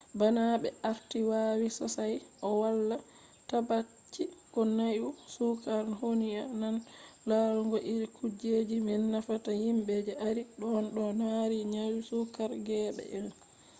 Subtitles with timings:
[0.19, 2.13] bana ɓe arti wawi sossay
[2.47, 2.97] o wala
[3.49, 6.75] tabbaci ko nyau sukar ho'inan
[7.29, 13.29] larugo iri kujeji may nafata yimɓe je arti ɗon no mari nyau sukar geeɓe 1